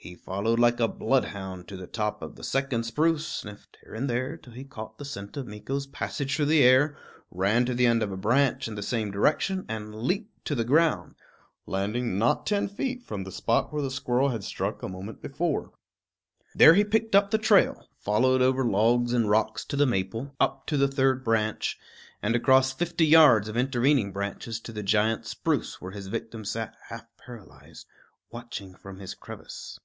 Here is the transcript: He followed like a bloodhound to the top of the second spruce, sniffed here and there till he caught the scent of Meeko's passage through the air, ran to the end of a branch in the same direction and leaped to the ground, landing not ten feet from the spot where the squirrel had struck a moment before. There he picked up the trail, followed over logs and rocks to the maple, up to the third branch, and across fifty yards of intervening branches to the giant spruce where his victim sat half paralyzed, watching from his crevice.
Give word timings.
He 0.00 0.14
followed 0.14 0.60
like 0.60 0.78
a 0.78 0.86
bloodhound 0.86 1.66
to 1.66 1.76
the 1.76 1.88
top 1.88 2.22
of 2.22 2.36
the 2.36 2.44
second 2.44 2.84
spruce, 2.84 3.26
sniffed 3.26 3.78
here 3.82 3.94
and 3.96 4.08
there 4.08 4.36
till 4.36 4.52
he 4.52 4.62
caught 4.62 4.96
the 4.96 5.04
scent 5.04 5.36
of 5.36 5.48
Meeko's 5.48 5.88
passage 5.88 6.36
through 6.36 6.44
the 6.44 6.62
air, 6.62 6.96
ran 7.32 7.64
to 7.66 7.74
the 7.74 7.86
end 7.86 8.04
of 8.04 8.12
a 8.12 8.16
branch 8.16 8.68
in 8.68 8.76
the 8.76 8.82
same 8.82 9.10
direction 9.10 9.66
and 9.68 9.92
leaped 9.96 10.44
to 10.44 10.54
the 10.54 10.62
ground, 10.62 11.16
landing 11.66 12.16
not 12.16 12.46
ten 12.46 12.68
feet 12.68 13.02
from 13.02 13.24
the 13.24 13.32
spot 13.32 13.72
where 13.72 13.82
the 13.82 13.90
squirrel 13.90 14.28
had 14.28 14.44
struck 14.44 14.84
a 14.84 14.88
moment 14.88 15.20
before. 15.20 15.72
There 16.54 16.74
he 16.74 16.84
picked 16.84 17.16
up 17.16 17.32
the 17.32 17.36
trail, 17.38 17.88
followed 17.98 18.40
over 18.40 18.64
logs 18.64 19.12
and 19.12 19.28
rocks 19.28 19.64
to 19.64 19.74
the 19.76 19.84
maple, 19.84 20.32
up 20.38 20.64
to 20.68 20.76
the 20.76 20.86
third 20.86 21.24
branch, 21.24 21.76
and 22.22 22.36
across 22.36 22.72
fifty 22.72 23.04
yards 23.04 23.48
of 23.48 23.56
intervening 23.56 24.12
branches 24.12 24.60
to 24.60 24.70
the 24.70 24.84
giant 24.84 25.26
spruce 25.26 25.80
where 25.82 25.90
his 25.92 26.06
victim 26.06 26.44
sat 26.44 26.76
half 26.88 27.04
paralyzed, 27.16 27.88
watching 28.30 28.76
from 28.76 29.00
his 29.00 29.14
crevice. 29.14 29.80